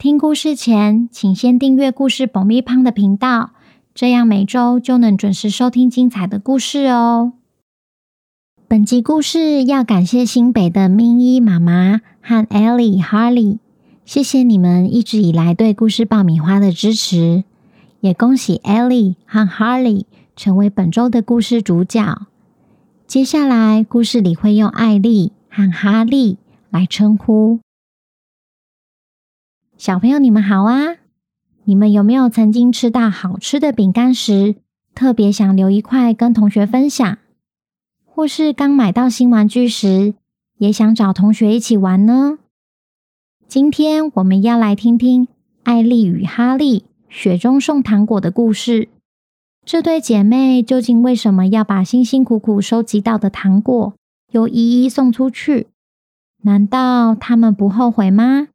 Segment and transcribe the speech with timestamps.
[0.00, 3.50] 听故事前，请先订阅“故事爆米花”的频道，
[3.94, 7.34] 这样每周就能准时收听精彩的故事哦。
[8.66, 13.58] 本集故事要感谢新北的明一妈妈和 Ellie、Harley，
[14.06, 17.44] 谢谢你们一直以来对故事爆米花的支持，
[18.00, 22.22] 也恭喜 Ellie 和 Harley 成为本周的故事主角。
[23.06, 26.38] 接下来，故事里会用艾丽和哈利
[26.70, 27.60] 来称呼。
[29.80, 30.96] 小朋友，你们好啊！
[31.64, 34.56] 你们有没有曾经吃到好吃的饼干时，
[34.94, 37.16] 特别想留一块跟同学分享？
[38.04, 40.12] 或是刚买到新玩具时，
[40.58, 42.40] 也想找同学一起玩呢？
[43.48, 45.28] 今天我们要来听听
[45.62, 48.90] 艾丽与哈利雪中送糖果的故事。
[49.64, 53.94] 这对姐妹究竟为什么要把辛辛苦苦收集到的糖果
[54.32, 55.68] 又一一送出去？
[56.42, 58.48] 难道她们不后悔吗？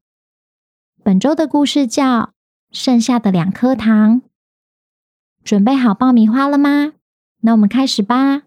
[1.05, 2.03] 本周的故事叫
[2.71, 4.21] 《剩下的两颗糖》，
[5.43, 6.93] 准备好爆米花了吗？
[7.43, 8.41] 那我们开始吧。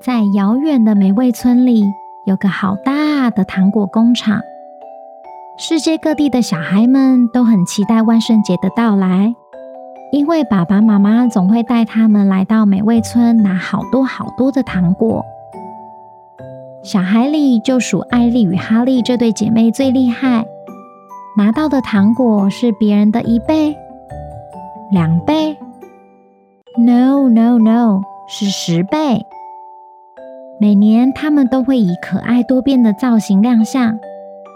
[0.00, 1.82] 在遥远的美味村里，
[2.28, 4.40] 有个好大的糖果工厂。
[5.58, 9.34] 世界各地的小孩们都很期待万圣节的到来，
[10.12, 15.24] 因为爸爸妈妈总会带他们来到美味村拿好多好多的糖果。
[16.86, 20.46] 小孩里就属艾丽与哈利这对姐妹最厉害，
[21.36, 23.76] 拿到的糖果是别人的一倍、
[24.92, 25.56] 两倍
[26.78, 29.26] ，No No No，是十倍。
[30.60, 33.98] 每年他们都会以可爱多变的造型亮相，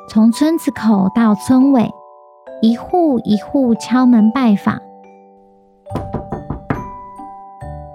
[0.09, 1.91] 从村子口到村尾，
[2.63, 4.81] 一户一户敲门拜访。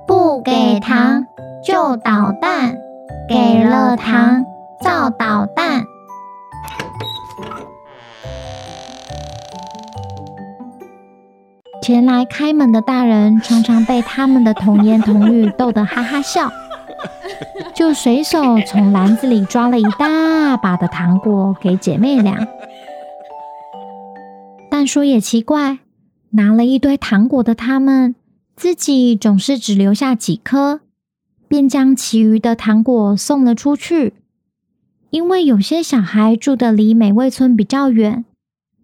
[0.05, 1.25] 不给糖
[1.63, 2.75] 就捣蛋。
[3.27, 4.45] 给了糖，
[4.81, 5.83] 造导弹。
[11.81, 16.51] 前来开门的大人常常被他们的童言童语逗得哈哈笑，
[17.73, 22.47] 就随手从篮子里抓了一大把的糖果给姐妹俩。
[24.69, 25.79] 但说也奇怪，
[26.31, 28.15] 拿了一堆糖果的他们，
[28.55, 30.81] 自己总是只留下几颗。
[31.47, 34.13] 便将其余的糖果送了出去，
[35.09, 38.25] 因为有些小孩住的离美味村比较远，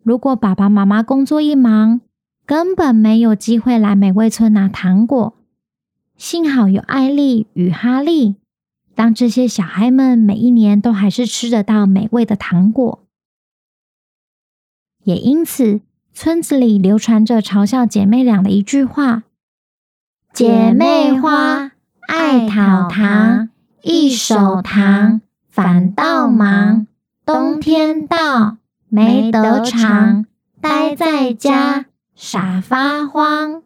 [0.03, 2.01] 如果爸爸妈妈工作一忙，
[2.45, 5.33] 根本没有机会来美味村拿糖果。
[6.15, 8.35] 幸好有艾丽与哈利，
[8.93, 13.03] 当这些小孩们每一年都还是吃得到美味的糖果，
[15.03, 15.81] 也因此
[16.13, 19.23] 村子里流传着嘲笑姐妹俩的一句话
[20.31, 21.71] ：“姐妹花。”
[22.13, 23.47] 爱讨糖，
[23.83, 26.85] 一手糖反倒忙。
[27.25, 28.57] 冬天到
[28.89, 30.25] 没得尝，
[30.59, 33.63] 待在家傻发慌。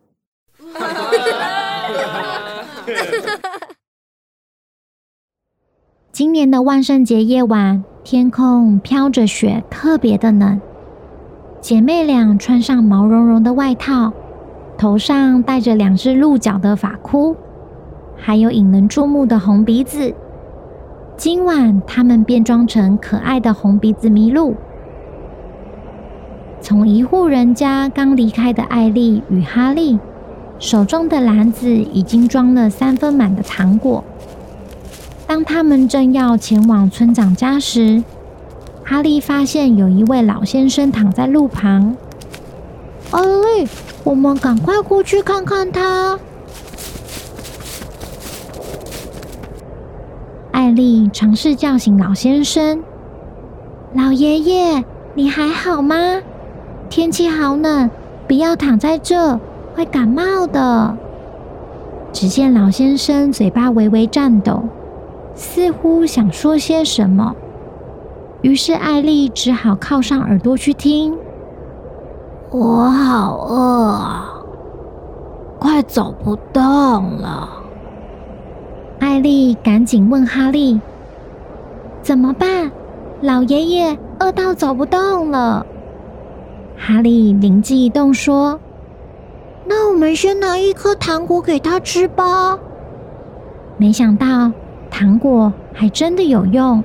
[6.12, 10.62] 今年的万圣节夜晚，天空飘着雪，特别的冷。
[11.60, 14.14] 姐妹俩穿上毛茸茸的外套，
[14.78, 17.36] 头上戴着两只鹿角的发箍。
[18.18, 20.14] 还有引人注目的红鼻子，
[21.16, 24.56] 今晚他们变装成可爱的红鼻子麋鹿。
[26.62, 30.00] 从一户人家刚离开的艾丽与哈利，
[30.58, 34.04] 手中的篮子已经装了三分满的糖果。
[35.28, 38.04] 当他们正要前往村长家时，
[38.84, 41.96] 哈利发现有一位老先生躺在路旁。
[43.12, 43.68] 艾丽，
[44.04, 46.20] 我们赶快过去看看他。
[50.66, 52.84] 艾丽尝试叫醒老先生
[53.94, 54.84] ：“老爷爷，
[55.14, 55.96] 你还好吗？
[56.90, 57.88] 天气好冷，
[58.28, 59.40] 不要躺在这，
[59.76, 60.98] 会感冒的。”
[62.12, 64.64] 只见老先生嘴巴微微颤抖，
[65.36, 67.36] 似乎想说些什么。
[68.42, 71.16] 于是艾丽只好靠上耳朵去听。
[72.50, 74.34] “我好饿啊，
[75.60, 76.64] 快走不动
[77.18, 77.50] 了。”
[79.26, 80.80] 艾丽赶紧问哈利
[82.04, 82.72] ：“怎么办？
[83.22, 85.66] 老爷爷饿到走不动了。”
[86.78, 88.60] 哈利灵机一动说
[89.66, 92.56] ：“那我们先拿一颗糖果给他吃吧。
[93.78, 94.52] 没想到
[94.92, 96.84] 糖果还真的有用，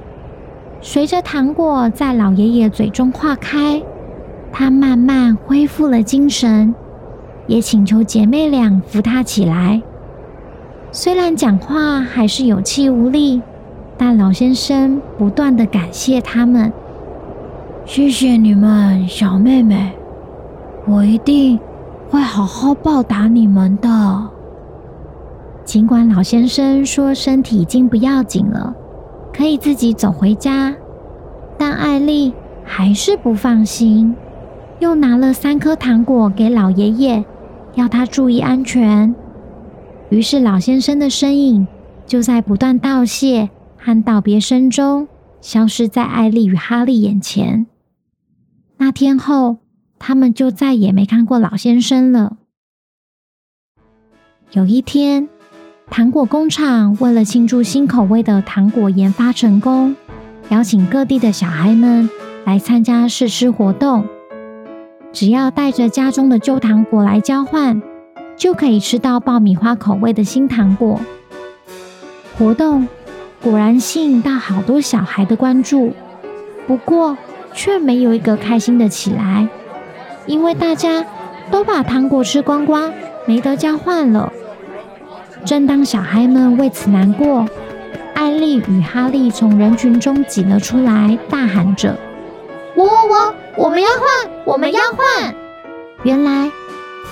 [0.80, 3.82] 随着糖果在老爷爷嘴中化开，
[4.50, 6.74] 他慢慢恢复了精神，
[7.46, 9.82] 也请求姐妹俩扶他起来。
[10.92, 13.40] 虽然讲话还是有气无力，
[13.96, 16.72] 但老先生不断地感谢他们。
[17.84, 19.92] 谢谢你们，小妹妹，
[20.88, 21.60] 我一定
[22.10, 24.28] 会好好报答你们的。
[25.64, 28.74] 尽管老先生说身体已经不要紧了，
[29.32, 30.74] 可以自己走回家，
[31.56, 32.34] 但艾莉
[32.64, 34.16] 还是不放心，
[34.80, 37.24] 又拿了三颗糖果给老爷爷，
[37.74, 39.14] 要他注意安全。
[40.10, 41.66] 于是老先生的身影
[42.06, 43.48] 就在不断道谢
[43.78, 45.06] 和道别声中，
[45.40, 47.66] 消失在艾莉与哈利眼前。
[48.76, 49.58] 那天后，
[49.98, 52.38] 他们就再也没看过老先生了。
[54.52, 55.28] 有一天，
[55.88, 59.94] 糖果工厂为了庆祝新口味的糖果研发成功，
[60.48, 62.10] 邀请各地的小孩们
[62.44, 64.04] 来参加试吃活动。
[65.12, 67.80] 只要带着家中的旧糖果来交换，
[68.40, 70.98] 就可以吃到爆米花口味的新糖果。
[72.38, 72.88] 活动
[73.42, 75.92] 果然吸引到好多小孩的关注。
[76.66, 77.18] 不过，
[77.52, 79.46] 却没有一个开心的起来，
[80.24, 81.04] 因为大家
[81.50, 82.90] 都把糖果吃光光，
[83.26, 84.32] 没得交换了。
[85.44, 87.46] 正当小孩们为此难过，
[88.14, 91.94] 艾丽与哈利从人群中挤了出来，大喊着
[92.74, 95.34] ：“我我我，我们要换，我们要换！”
[96.04, 96.50] 原来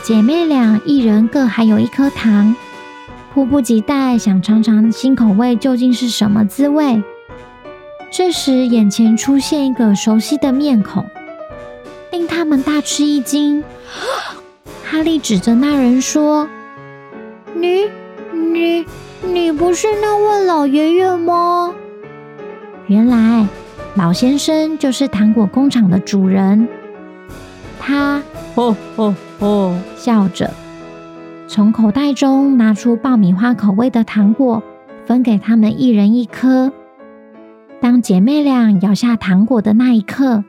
[0.08, 2.56] 姐妹俩一人各还有一颗糖，
[3.34, 7.02] 迫不及待想尝尝新口味究竟是什么滋味。
[8.10, 11.04] 这时，眼前出现一个熟悉的面孔，
[12.10, 13.62] 令他们大吃一惊。
[14.82, 16.48] 哈利指着那人说
[17.52, 17.90] ：“你、
[18.32, 18.86] 你、
[19.22, 21.74] 你不是那位老爷爷吗？”
[22.88, 23.46] 原来，
[23.94, 26.66] 老先生就是糖果工厂的主人。
[27.78, 28.22] 他
[28.58, 30.52] 哦哦哦，笑着
[31.46, 34.60] 从口袋中拿出爆米花口味的糖果，
[35.06, 36.72] 分给他们一人一颗。
[37.80, 40.42] 当姐妹俩咬下糖果的那一刻，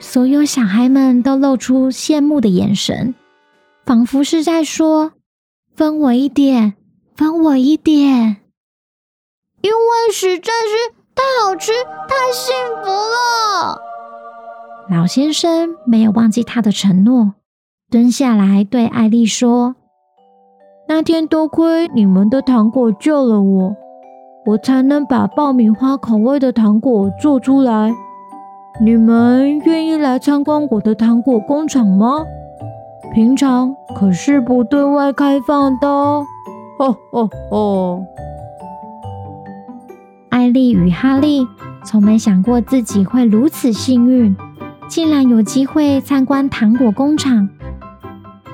[0.00, 3.14] 所有小孩们都露出羡慕的眼神，
[3.84, 5.12] 仿佛是在说
[5.76, 6.74] ：“分我一点，
[7.14, 8.38] 分我一点。”
[9.62, 11.70] 因为实在是太好吃、
[12.08, 13.85] 太幸福了。
[14.88, 17.34] 老先生没有忘记他的承诺，
[17.90, 19.74] 蹲下来对艾莉说
[20.88, 23.76] ：“那天多亏你们的糖果救了我。”
[24.46, 27.92] 我才能把爆米花口味的糖果做出来。
[28.80, 32.24] 你们愿意来参观我的糖果工厂吗？
[33.12, 36.24] 平常可是不对外开放的哦。
[36.78, 38.04] 哦哦哦！
[40.28, 41.44] 艾莉与哈利
[41.84, 44.36] 从没想过自己会如此幸运，
[44.88, 47.48] 竟然有机会参观糖果工厂。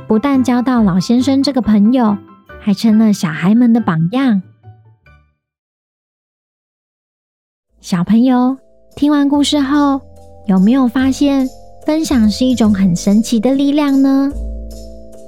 [0.08, 2.16] 不但交到老先生这个朋友，
[2.60, 4.42] 还成了小孩们的榜样。
[7.80, 8.56] 小朋友，
[8.94, 10.00] 听完故事后，
[10.46, 11.48] 有没有发现
[11.84, 14.30] 分享是一种很神奇的力量呢？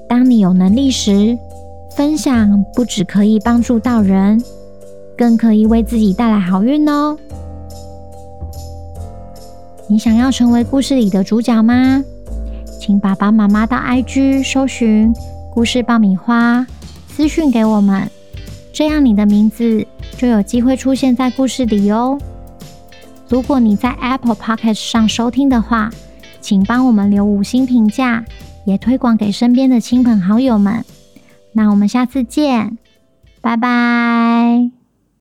[0.09, 1.37] 当你有能力时，
[1.97, 4.43] 分享不只可以帮助到人，
[5.17, 7.17] 更可以为自己带来好运哦。
[9.89, 12.03] 你想要成为故事里的主角吗？
[12.81, 15.15] 请爸爸妈妈到 IG 搜寻
[15.55, 16.67] “故事爆米花”，
[17.09, 18.11] 私讯给我们，
[18.73, 19.87] 这样你的名字
[20.19, 22.19] 就有机会出现在故事里哦。
[23.29, 25.91] 如果你在 Apple Podcast 上收听的话，
[26.41, 28.25] 请帮我们留五星评价，
[28.67, 30.85] 也推广给身边的亲朋好友们。
[31.53, 32.77] 那我们下次见，
[33.41, 34.84] 拜拜。